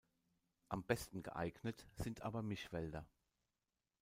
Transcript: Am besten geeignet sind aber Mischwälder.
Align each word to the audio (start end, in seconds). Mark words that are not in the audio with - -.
Am 0.69 0.83
besten 0.83 1.21
geeignet 1.21 1.85
sind 1.93 2.21
aber 2.23 2.41
Mischwälder. 2.41 3.05